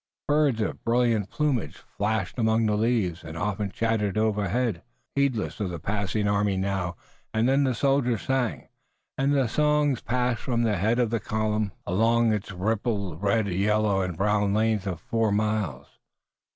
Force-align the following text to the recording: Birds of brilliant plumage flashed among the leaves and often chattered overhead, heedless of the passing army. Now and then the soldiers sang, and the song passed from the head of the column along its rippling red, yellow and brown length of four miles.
Birds 0.27 0.59
of 0.61 0.83
brilliant 0.83 1.29
plumage 1.29 1.75
flashed 1.77 2.39
among 2.39 2.65
the 2.65 2.75
leaves 2.75 3.23
and 3.23 3.37
often 3.37 3.69
chattered 3.69 4.17
overhead, 4.17 4.81
heedless 5.15 5.59
of 5.59 5.69
the 5.69 5.77
passing 5.77 6.27
army. 6.27 6.57
Now 6.57 6.95
and 7.35 7.47
then 7.47 7.65
the 7.65 7.75
soldiers 7.75 8.23
sang, 8.23 8.67
and 9.15 9.31
the 9.31 9.45
song 9.47 9.95
passed 10.03 10.41
from 10.41 10.63
the 10.63 10.77
head 10.77 10.97
of 10.97 11.11
the 11.11 11.19
column 11.19 11.71
along 11.85 12.33
its 12.33 12.51
rippling 12.51 13.19
red, 13.19 13.47
yellow 13.47 14.01
and 14.01 14.17
brown 14.17 14.55
length 14.55 14.87
of 14.87 14.99
four 14.99 15.31
miles. 15.31 15.99